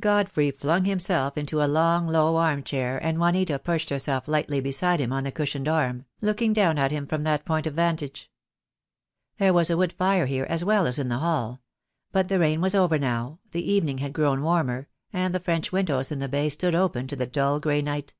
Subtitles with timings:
[0.00, 5.00] Godfrey flung himself into a long, low, arm chair, and Juanita perched herself lightly beside
[5.00, 8.28] him on the cushioned arm, looking down at him from that point of vantage.
[9.38, 11.62] There was a wood fire here as well as in the hall;
[12.10, 16.10] but the rain was over now, the evening had grown warmer, and the French windows
[16.10, 18.12] in the bay stood open to the dull grey night.